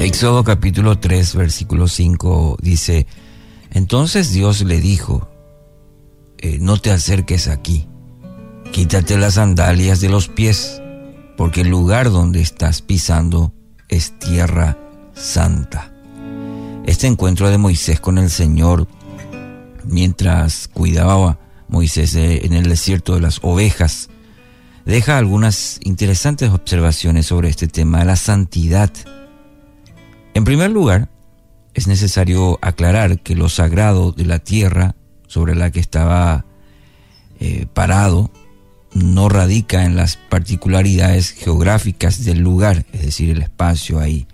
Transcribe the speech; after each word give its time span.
Éxodo 0.00 0.44
capítulo 0.44 0.98
3, 0.98 1.34
versículo 1.34 1.86
5 1.86 2.56
dice, 2.62 3.06
entonces 3.70 4.32
Dios 4.32 4.62
le 4.62 4.80
dijo, 4.80 5.28
eh, 6.38 6.56
no 6.58 6.78
te 6.78 6.90
acerques 6.90 7.48
aquí, 7.48 7.86
quítate 8.72 9.18
las 9.18 9.34
sandalias 9.34 10.00
de 10.00 10.08
los 10.08 10.28
pies, 10.28 10.80
porque 11.36 11.60
el 11.60 11.68
lugar 11.68 12.10
donde 12.10 12.40
estás 12.40 12.80
pisando 12.80 13.52
es 13.90 14.18
tierra 14.18 14.78
santa. 15.12 15.92
Este 16.86 17.06
encuentro 17.06 17.50
de 17.50 17.58
Moisés 17.58 18.00
con 18.00 18.16
el 18.16 18.30
Señor, 18.30 18.88
mientras 19.84 20.66
cuidaba 20.68 21.38
Moisés 21.68 22.14
en 22.14 22.54
el 22.54 22.70
desierto 22.70 23.16
de 23.16 23.20
las 23.20 23.40
ovejas, 23.42 24.08
deja 24.86 25.18
algunas 25.18 25.78
interesantes 25.82 26.48
observaciones 26.48 27.26
sobre 27.26 27.50
este 27.50 27.68
tema 27.68 28.02
la 28.06 28.16
santidad 28.16 28.90
en 30.34 30.44
primer 30.44 30.70
lugar, 30.70 31.08
es 31.74 31.86
necesario 31.86 32.58
aclarar 32.62 33.20
que 33.20 33.34
lo 33.34 33.48
sagrado 33.48 34.12
de 34.12 34.24
la 34.24 34.38
tierra 34.38 34.96
sobre 35.26 35.54
la 35.54 35.70
que 35.70 35.80
estaba 35.80 36.44
eh, 37.38 37.66
parado 37.72 38.30
no 38.92 39.28
radica 39.28 39.84
en 39.84 39.94
las 39.94 40.16
particularidades 40.16 41.30
geográficas 41.30 42.24
del 42.24 42.40
lugar, 42.40 42.84
es 42.92 43.02
decir, 43.02 43.30
el 43.30 43.42
espacio 43.42 44.00
ahí. 44.00 44.26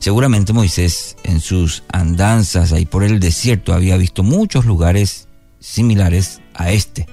Seguramente 0.00 0.52
Moisés 0.52 1.16
en 1.24 1.40
sus 1.40 1.84
andanzas 1.92 2.72
ahí 2.72 2.84
por 2.84 3.04
el 3.04 3.20
desierto 3.20 3.72
había 3.72 3.96
visto 3.96 4.22
muchos 4.22 4.66
lugares 4.66 5.28
similares 5.60 6.40
a 6.54 6.70
este. 6.72 7.06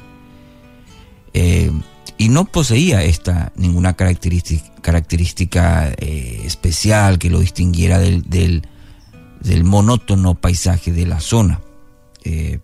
Eh, 1.34 1.72
y 2.18 2.30
no 2.30 2.46
poseía 2.46 3.04
esta 3.04 3.52
ninguna 3.56 3.94
característica, 3.94 4.72
característica 4.82 5.94
eh, 5.98 6.42
especial 6.46 7.20
que 7.20 7.30
lo 7.30 7.40
distinguiera 7.40 8.00
del, 8.00 8.24
del, 8.30 9.64
monótono 9.64 10.36
paisaje 10.36 10.92
de 10.92 11.06
la 11.06 11.20
zona. 11.20 11.62
Eh, 12.24 12.60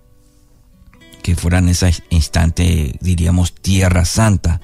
que 1.21 1.35
fuera 1.35 1.59
en 1.59 1.69
ese 1.69 1.93
instante, 2.09 2.95
diríamos, 3.01 3.53
tierra 3.53 4.05
santa, 4.05 4.61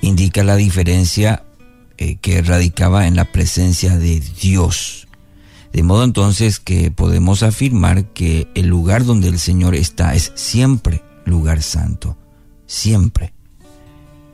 indica 0.00 0.42
la 0.42 0.56
diferencia 0.56 1.44
eh, 1.98 2.16
que 2.16 2.42
radicaba 2.42 3.06
en 3.06 3.16
la 3.16 3.30
presencia 3.30 3.98
de 3.98 4.20
Dios. 4.20 5.06
De 5.72 5.82
modo 5.82 6.04
entonces 6.04 6.60
que 6.60 6.90
podemos 6.90 7.42
afirmar 7.42 8.06
que 8.12 8.48
el 8.54 8.68
lugar 8.68 9.04
donde 9.04 9.28
el 9.28 9.38
Señor 9.38 9.74
está 9.74 10.14
es 10.14 10.32
siempre 10.34 11.02
lugar 11.24 11.62
santo, 11.62 12.16
siempre. 12.66 13.33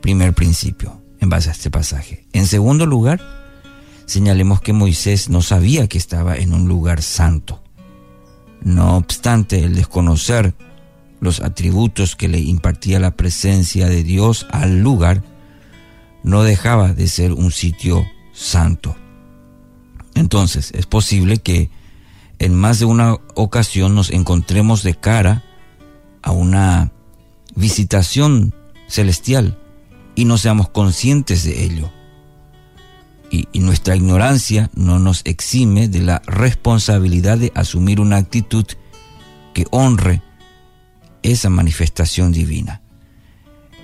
Primer 0.01 0.33
principio 0.33 1.01
en 1.19 1.29
base 1.29 1.49
a 1.49 1.51
este 1.53 1.69
pasaje. 1.69 2.25
En 2.33 2.47
segundo 2.47 2.85
lugar, 2.85 3.21
señalemos 4.05 4.61
que 4.61 4.73
Moisés 4.73 5.29
no 5.29 5.41
sabía 5.41 5.87
que 5.87 5.97
estaba 5.97 6.35
en 6.35 6.53
un 6.53 6.67
lugar 6.67 7.01
santo. 7.01 7.61
No 8.63 8.97
obstante, 8.97 9.63
el 9.63 9.75
desconocer 9.75 10.55
los 11.19 11.39
atributos 11.39 12.15
que 12.15 12.27
le 12.27 12.39
impartía 12.39 12.99
la 12.99 13.11
presencia 13.11 13.87
de 13.87 14.03
Dios 14.03 14.47
al 14.49 14.79
lugar, 14.79 15.23
no 16.23 16.43
dejaba 16.43 16.93
de 16.93 17.07
ser 17.07 17.31
un 17.31 17.51
sitio 17.51 18.05
santo. 18.33 18.95
Entonces, 20.15 20.71
es 20.73 20.87
posible 20.87 21.37
que 21.37 21.69
en 22.39 22.55
más 22.55 22.79
de 22.79 22.85
una 22.85 23.17
ocasión 23.35 23.93
nos 23.93 24.09
encontremos 24.09 24.81
de 24.81 24.95
cara 24.95 25.43
a 26.23 26.31
una 26.31 26.91
visitación 27.55 28.55
celestial 28.87 29.60
y 30.15 30.25
no 30.25 30.37
seamos 30.37 30.69
conscientes 30.69 31.43
de 31.43 31.63
ello. 31.63 31.91
Y, 33.29 33.47
nuestra 33.59 33.95
ignorancia 33.95 34.69
no 34.75 34.99
nos 34.99 35.21
exime 35.23 35.87
de 35.87 36.01
la 36.01 36.21
responsabilidad 36.25 37.37
de 37.37 37.51
asumir 37.55 38.01
una 38.01 38.17
actitud 38.17 38.65
que 39.53 39.65
honre 39.71 40.21
esa 41.23 41.49
manifestación 41.49 42.31
divina. 42.31 42.81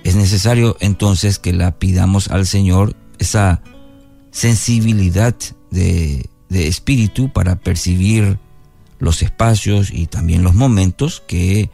Es 0.04 0.16
necesario 0.16 0.76
entonces 0.80 1.38
que 1.38 1.52
la 1.52 1.78
pidamos 1.78 2.28
al 2.28 2.46
Señor 2.46 2.94
esa 3.18 3.62
sensibilidad 4.30 5.34
de, 5.70 6.28
espíritu 6.50 7.30
para 7.30 7.56
percibir 7.56 8.38
los 8.98 9.22
espacios 9.22 9.90
y 9.92 10.06
también 10.06 10.42
los 10.42 10.54
momentos 10.54 11.22
que 11.26 11.70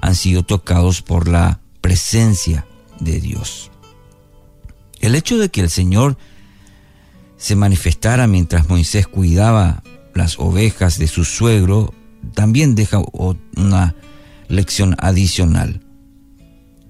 han 0.00 0.14
sido 0.14 0.42
tocados 0.42 1.02
por 1.02 1.28
la 1.28 1.60
presencia 1.80 2.66
de 3.00 3.20
Dios. 3.20 3.71
El 5.02 5.14
hecho 5.14 5.36
de 5.36 5.50
que 5.50 5.60
el 5.60 5.68
Señor 5.68 6.16
se 7.36 7.56
manifestara 7.56 8.26
mientras 8.26 8.68
Moisés 8.68 9.06
cuidaba 9.06 9.82
las 10.14 10.38
ovejas 10.38 10.98
de 10.98 11.08
su 11.08 11.24
suegro 11.24 11.92
también 12.34 12.74
deja 12.74 13.02
una 13.56 13.96
lección 14.48 14.94
adicional. 14.98 15.84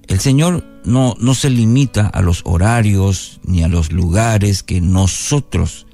El 0.07 0.19
Señor 0.19 0.63
no, 0.85 1.15
no 1.19 1.33
se 1.33 1.49
limita 1.49 2.07
a 2.07 2.21
los 2.21 2.41
horarios 2.45 3.39
ni 3.43 3.63
a 3.63 3.67
los 3.67 3.91
lugares 3.91 4.61
que 4.61 4.79
nosotros 4.79 5.87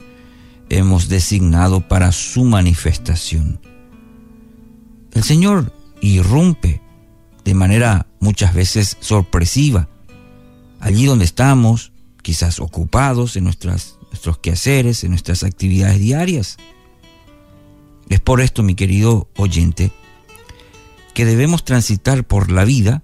hemos 0.70 1.08
designado 1.08 1.88
para 1.88 2.12
su 2.12 2.44
manifestación. 2.44 3.62
El 5.14 5.24
Señor 5.24 5.74
irrumpe 6.02 6.82
de 7.46 7.54
manera 7.54 8.08
muchas 8.20 8.54
veces 8.54 8.98
sorpresiva 9.00 9.88
allí 10.80 11.06
donde 11.06 11.26
estamos, 11.26 11.92
quizás 12.30 12.60
ocupados 12.60 13.38
en 13.38 13.44
nuestras, 13.44 13.98
nuestros 14.12 14.38
quehaceres, 14.38 15.04
en 15.04 15.10
nuestras 15.10 15.42
actividades 15.42 15.98
diarias. 15.98 16.58
Es 18.08 18.20
por 18.20 18.40
esto, 18.40 18.62
mi 18.62 18.76
querido 18.76 19.28
oyente, 19.36 19.92
que 21.16 21.26
debemos 21.26 21.66
transitar 21.66 22.24
por 22.24 22.52
la 22.52 22.66
vida 22.66 23.02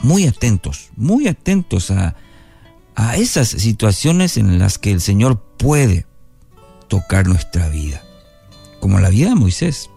muy 0.00 0.26
atentos, 0.26 0.88
muy 0.96 1.28
atentos 1.28 1.90
a, 1.90 2.16
a 2.94 3.16
esas 3.16 3.48
situaciones 3.48 4.38
en 4.38 4.58
las 4.58 4.78
que 4.78 4.92
el 4.92 5.02
Señor 5.02 5.42
puede 5.58 6.06
tocar 6.88 7.26
nuestra 7.26 7.68
vida, 7.68 8.02
como 8.80 8.98
la 8.98 9.10
vida 9.10 9.28
de 9.28 9.34
Moisés, 9.34 9.90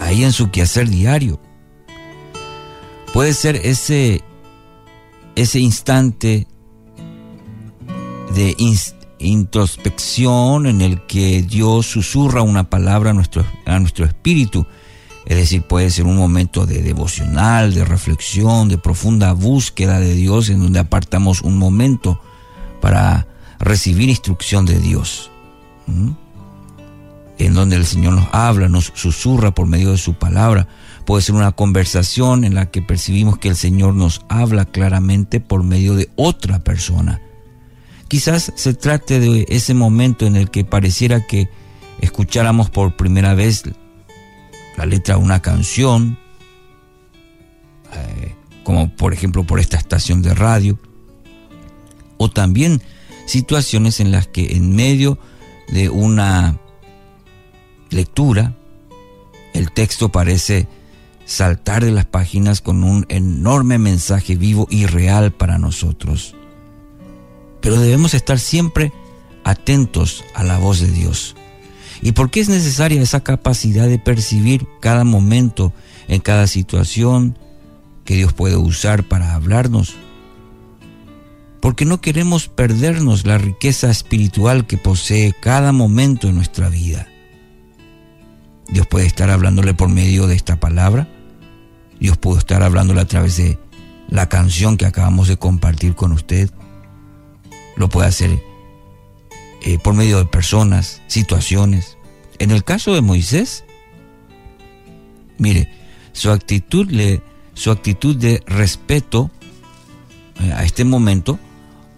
ahí 0.00 0.22
en 0.22 0.32
su 0.32 0.52
quehacer 0.52 0.88
diario. 0.88 1.40
Puede 3.12 3.34
ser 3.34 3.56
ese, 3.56 4.22
ese 5.34 5.58
instante 5.58 6.46
de 8.36 8.54
introspección 9.18 10.66
en 10.66 10.82
el 10.82 11.00
que 11.06 11.42
Dios 11.42 11.86
susurra 11.86 12.42
una 12.42 12.68
palabra 12.68 13.10
a 13.10 13.14
nuestro, 13.14 13.46
a 13.64 13.78
nuestro 13.78 14.04
espíritu. 14.04 14.66
Es 15.24 15.38
decir, 15.38 15.62
puede 15.62 15.88
ser 15.88 16.04
un 16.04 16.18
momento 16.18 16.66
de 16.66 16.82
devocional, 16.82 17.72
de 17.72 17.86
reflexión, 17.86 18.68
de 18.68 18.76
profunda 18.76 19.32
búsqueda 19.32 20.00
de 20.00 20.14
Dios, 20.14 20.50
en 20.50 20.60
donde 20.60 20.78
apartamos 20.78 21.40
un 21.40 21.56
momento 21.56 22.20
para 22.82 23.26
recibir 23.58 24.10
instrucción 24.10 24.66
de 24.66 24.80
Dios. 24.80 25.30
En 27.38 27.54
donde 27.54 27.76
el 27.76 27.86
Señor 27.86 28.12
nos 28.12 28.28
habla, 28.32 28.68
nos 28.68 28.92
susurra 28.94 29.54
por 29.54 29.66
medio 29.66 29.92
de 29.92 29.98
su 29.98 30.12
palabra. 30.12 30.68
Puede 31.06 31.22
ser 31.22 31.36
una 31.36 31.52
conversación 31.52 32.44
en 32.44 32.54
la 32.54 32.70
que 32.70 32.82
percibimos 32.82 33.38
que 33.38 33.48
el 33.48 33.56
Señor 33.56 33.94
nos 33.94 34.20
habla 34.28 34.66
claramente 34.66 35.40
por 35.40 35.62
medio 35.62 35.94
de 35.94 36.10
otra 36.16 36.58
persona 36.58 37.22
Quizás 38.08 38.52
se 38.54 38.74
trate 38.74 39.18
de 39.18 39.46
ese 39.48 39.74
momento 39.74 40.26
en 40.26 40.36
el 40.36 40.50
que 40.50 40.64
pareciera 40.64 41.26
que 41.26 41.48
escucháramos 42.00 42.70
por 42.70 42.96
primera 42.96 43.34
vez 43.34 43.64
la 44.76 44.86
letra 44.86 45.16
de 45.16 45.22
una 45.22 45.42
canción, 45.42 46.18
eh, 47.92 48.34
como 48.62 48.94
por 48.94 49.12
ejemplo 49.12 49.44
por 49.44 49.58
esta 49.58 49.76
estación 49.76 50.22
de 50.22 50.34
radio, 50.34 50.78
o 52.16 52.30
también 52.30 52.82
situaciones 53.26 54.00
en 54.00 54.12
las 54.12 54.28
que 54.28 54.56
en 54.56 54.74
medio 54.74 55.18
de 55.68 55.88
una 55.88 56.58
lectura 57.90 58.54
el 59.52 59.72
texto 59.72 60.10
parece 60.10 60.68
saltar 61.24 61.84
de 61.84 61.90
las 61.90 62.04
páginas 62.04 62.60
con 62.60 62.84
un 62.84 63.04
enorme 63.08 63.78
mensaje 63.78 64.36
vivo 64.36 64.68
y 64.70 64.86
real 64.86 65.32
para 65.32 65.58
nosotros. 65.58 66.36
Pero 67.60 67.80
debemos 67.80 68.14
estar 68.14 68.38
siempre 68.38 68.92
atentos 69.44 70.24
a 70.34 70.44
la 70.44 70.58
voz 70.58 70.80
de 70.80 70.90
Dios. 70.90 71.36
¿Y 72.02 72.12
por 72.12 72.30
qué 72.30 72.40
es 72.40 72.48
necesaria 72.48 73.00
esa 73.00 73.22
capacidad 73.22 73.88
de 73.88 73.98
percibir 73.98 74.66
cada 74.80 75.04
momento 75.04 75.72
en 76.08 76.20
cada 76.20 76.46
situación 76.46 77.38
que 78.04 78.16
Dios 78.16 78.32
puede 78.32 78.56
usar 78.56 79.04
para 79.04 79.34
hablarnos? 79.34 79.96
Porque 81.60 81.84
no 81.84 82.00
queremos 82.00 82.48
perdernos 82.48 83.26
la 83.26 83.38
riqueza 83.38 83.90
espiritual 83.90 84.66
que 84.66 84.76
posee 84.76 85.32
cada 85.40 85.72
momento 85.72 86.28
en 86.28 86.36
nuestra 86.36 86.68
vida. 86.68 87.08
Dios 88.68 88.86
puede 88.86 89.06
estar 89.06 89.30
hablándole 89.30 89.74
por 89.74 89.88
medio 89.88 90.26
de 90.26 90.34
esta 90.34 90.60
palabra. 90.60 91.08
Dios 91.98 92.18
puede 92.18 92.40
estar 92.40 92.62
hablándole 92.62 93.00
a 93.00 93.06
través 93.06 93.36
de 93.36 93.58
la 94.08 94.28
canción 94.28 94.76
que 94.76 94.86
acabamos 94.86 95.28
de 95.28 95.36
compartir 95.36 95.94
con 95.94 96.12
usted 96.12 96.50
lo 97.76 97.88
puede 97.88 98.08
hacer 98.08 98.42
eh, 99.62 99.78
por 99.78 99.94
medio 99.94 100.18
de 100.18 100.26
personas, 100.26 101.02
situaciones. 101.06 101.96
En 102.38 102.50
el 102.50 102.64
caso 102.64 102.94
de 102.94 103.00
Moisés, 103.00 103.64
mire, 105.38 105.68
su 106.12 106.30
actitud, 106.30 106.90
le, 106.90 107.22
su 107.54 107.70
actitud 107.70 108.16
de 108.16 108.42
respeto 108.46 109.30
eh, 110.40 110.52
a 110.52 110.64
este 110.64 110.84
momento 110.84 111.38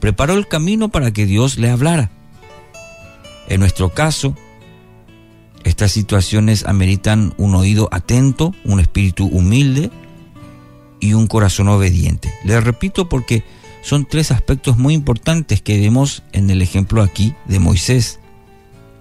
preparó 0.00 0.34
el 0.34 0.46
camino 0.46 0.88
para 0.88 1.12
que 1.12 1.26
Dios 1.26 1.58
le 1.58 1.70
hablara. 1.70 2.10
En 3.48 3.60
nuestro 3.60 3.90
caso, 3.90 4.34
estas 5.64 5.92
situaciones 5.92 6.64
ameritan 6.66 7.34
un 7.36 7.54
oído 7.54 7.88
atento, 7.92 8.54
un 8.64 8.80
espíritu 8.80 9.26
humilde 9.26 9.90
y 11.00 11.14
un 11.14 11.26
corazón 11.26 11.68
obediente. 11.68 12.32
Les 12.44 12.62
repito 12.62 13.08
porque 13.08 13.44
son 13.88 14.04
tres 14.04 14.32
aspectos 14.32 14.76
muy 14.76 14.92
importantes 14.92 15.62
que 15.62 15.80
vemos 15.80 16.22
en 16.32 16.50
el 16.50 16.60
ejemplo 16.60 17.00
aquí 17.00 17.34
de 17.46 17.58
Moisés. 17.58 18.20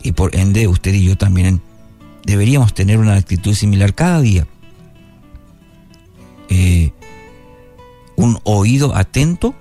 Y 0.01 0.13
por 0.13 0.34
ende 0.34 0.69
usted 0.69 0.94
y 0.94 1.04
yo 1.04 1.18
también 1.18 1.62
deberíamos 2.24 2.74
tener 2.74 2.98
una 2.98 3.16
actitud 3.16 3.54
similar 3.54 3.94
cada 3.94 4.22
día. 4.22 4.48
Eh, 6.48 6.94
un 8.16 8.39
oído 8.45 8.95
atento, 8.95 9.56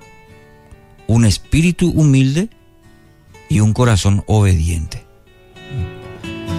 un 1.08 1.24
espíritu 1.24 1.90
humilde 1.90 2.48
y 3.48 3.58
un 3.58 3.72
corazón 3.72 4.22
obediente. 4.28 5.04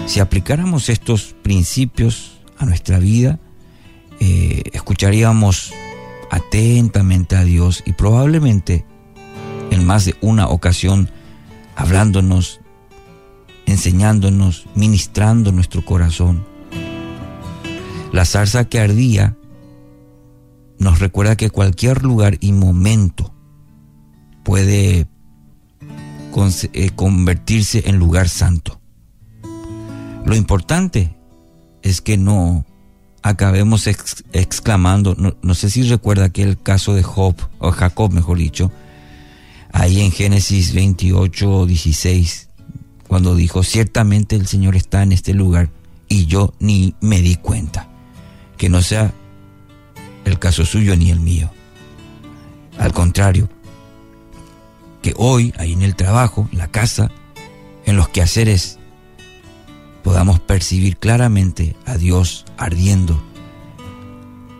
Si 0.04 0.20
aplicáramos 0.20 0.90
estos 0.90 1.34
principios 1.42 2.32
a 2.58 2.66
nuestra 2.66 2.98
vida, 2.98 3.38
eh, 4.20 4.64
escucharíamos 4.74 5.72
atentamente 6.30 7.36
a 7.36 7.44
Dios 7.44 7.82
y 7.86 7.92
probablemente 7.92 8.84
en 9.70 9.84
más 9.84 10.04
de 10.04 10.16
una 10.20 10.48
ocasión 10.48 11.10
hablándonos, 11.76 12.60
enseñándonos, 13.66 14.66
ministrando 14.74 15.52
nuestro 15.52 15.84
corazón. 15.84 16.44
La 18.12 18.24
zarza 18.24 18.64
que 18.64 18.80
ardía 18.80 19.36
nos 20.78 20.98
recuerda 20.98 21.36
que 21.36 21.50
cualquier 21.50 22.02
lugar 22.02 22.38
y 22.40 22.52
momento 22.52 23.34
puede 24.44 25.08
eh, 26.72 26.90
convertirse 26.94 27.84
en 27.86 27.98
lugar 27.98 28.28
santo. 28.28 28.80
Lo 30.24 30.36
importante 30.36 31.16
es 31.82 32.00
que 32.00 32.16
no 32.16 32.64
acabemos 33.22 33.86
exclamando, 33.86 35.16
no, 35.16 35.54
sé 35.54 35.70
si 35.70 35.82
recuerda 35.82 36.26
aquel 36.26 36.58
caso 36.58 36.94
de 36.94 37.02
Job, 37.02 37.34
o 37.58 37.70
Jacob 37.70 38.12
mejor 38.12 38.38
dicho, 38.38 38.70
ahí 39.72 40.00
en 40.00 40.12
Génesis 40.12 40.72
28, 40.74 41.66
16, 41.66 42.48
cuando 43.06 43.34
dijo, 43.34 43.62
ciertamente 43.62 44.36
el 44.36 44.46
Señor 44.46 44.76
está 44.76 45.02
en 45.02 45.12
este 45.12 45.34
lugar 45.34 45.70
y 46.08 46.26
yo 46.26 46.54
ni 46.58 46.94
me 47.00 47.20
di 47.20 47.36
cuenta, 47.36 47.88
que 48.56 48.68
no 48.68 48.82
sea 48.82 49.12
el 50.24 50.38
caso 50.38 50.64
suyo 50.64 50.96
ni 50.96 51.10
el 51.10 51.20
mío. 51.20 51.50
Al 52.78 52.92
contrario, 52.92 53.48
que 55.02 55.14
hoy, 55.16 55.52
ahí 55.58 55.72
en 55.72 55.82
el 55.82 55.96
trabajo, 55.96 56.48
en 56.52 56.58
la 56.58 56.68
casa, 56.68 57.10
en 57.86 57.96
los 57.96 58.08
quehaceres, 58.08 58.77
podamos 60.08 60.40
percibir 60.40 60.96
claramente 60.96 61.76
a 61.84 61.98
Dios 61.98 62.46
ardiendo 62.56 63.22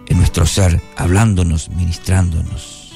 en 0.07 0.19
nuestro 0.19 0.45
ser, 0.45 0.83
hablándonos, 0.95 1.71
ministrándonos. 1.71 2.93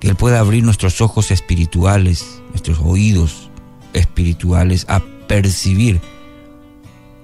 Que 0.00 0.08
Él 0.08 0.16
pueda 0.16 0.40
abrir 0.40 0.64
nuestros 0.64 1.00
ojos 1.00 1.30
espirituales, 1.30 2.42
nuestros 2.48 2.80
oídos 2.80 3.50
espirituales 3.92 4.84
a 4.88 5.00
percibir 5.28 6.00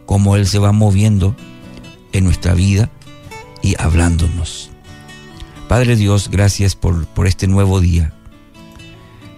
cómo 0.07 0.37
Él 0.37 0.47
se 0.47 0.61
va 0.61 0.71
moviendo 0.71 1.35
en 2.13 2.23
nuestra 2.23 2.55
vida 2.55 2.89
y 3.63 3.75
hablándonos. 3.83 4.71
Padre 5.67 5.97
Dios, 5.97 6.29
gracias 6.31 6.77
por, 6.77 7.05
por 7.09 7.27
este 7.27 7.49
nuevo 7.49 7.81
día. 7.81 8.15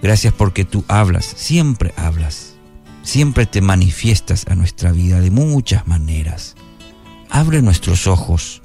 Gracias 0.02 0.35
porque 0.35 0.67
tú 0.67 0.85
hablas, 0.87 1.25
siempre 1.25 1.94
hablas 1.96 2.53
siempre 3.04 3.46
te 3.46 3.60
manifiestas 3.60 4.46
a 4.48 4.56
nuestra 4.56 4.90
vida 4.90 5.20
de 5.20 5.30
muchas 5.30 5.86
maneras. 5.86 6.56
Abre 7.30 7.62
nuestros 7.62 8.06
ojos. 8.06 8.62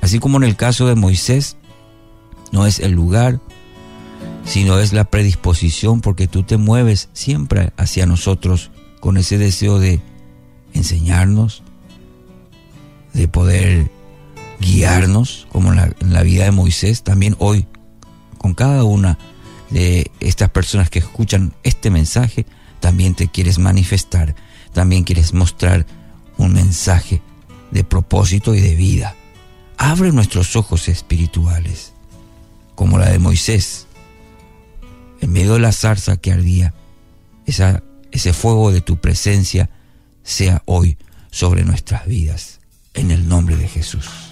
Así 0.00 0.18
como 0.18 0.38
en 0.38 0.44
el 0.44 0.56
caso 0.56 0.86
de 0.86 0.94
Moisés, 0.94 1.56
no 2.50 2.66
es 2.66 2.80
el 2.80 2.92
lugar, 2.92 3.40
sino 4.44 4.78
es 4.78 4.92
la 4.92 5.04
predisposición 5.04 6.00
porque 6.00 6.26
tú 6.26 6.42
te 6.42 6.56
mueves 6.56 7.10
siempre 7.12 7.72
hacia 7.76 8.06
nosotros 8.06 8.70
con 9.00 9.16
ese 9.18 9.38
deseo 9.38 9.78
de 9.78 10.00
enseñarnos, 10.72 11.62
de 13.12 13.28
poder 13.28 13.90
guiarnos, 14.60 15.46
como 15.50 15.70
en 15.70 15.76
la, 15.76 15.92
en 16.00 16.12
la 16.12 16.22
vida 16.22 16.44
de 16.44 16.50
Moisés, 16.50 17.02
también 17.02 17.36
hoy, 17.38 17.66
con 18.38 18.54
cada 18.54 18.84
una 18.84 19.18
de 19.70 20.10
estas 20.20 20.50
personas 20.50 20.88
que 20.88 21.00
escuchan 21.00 21.52
este 21.62 21.90
mensaje, 21.90 22.46
también 22.80 23.14
te 23.14 23.28
quieres 23.28 23.58
manifestar, 23.58 24.34
también 24.72 25.04
quieres 25.04 25.34
mostrar 25.34 25.86
un 26.36 26.52
mensaje 26.52 27.22
de 27.70 27.84
propósito 27.84 28.54
y 28.54 28.60
de 28.60 28.74
vida. 28.74 29.14
Abre 29.76 30.12
nuestros 30.12 30.56
ojos 30.56 30.88
espirituales, 30.88 31.92
como 32.74 32.98
la 32.98 33.10
de 33.10 33.18
Moisés, 33.18 33.86
en 35.20 35.32
medio 35.32 35.54
de 35.54 35.60
la 35.60 35.72
zarza 35.72 36.16
que 36.16 36.32
ardía, 36.32 36.74
esa, 37.46 37.82
ese 38.10 38.32
fuego 38.32 38.70
de 38.70 38.80
tu 38.80 38.98
presencia 38.98 39.70
sea 40.22 40.62
hoy 40.66 40.98
sobre 41.30 41.64
nuestras 41.64 42.06
vidas, 42.06 42.60
en 42.94 43.10
el 43.10 43.28
nombre 43.28 43.56
de 43.56 43.68
Jesús. 43.68 44.27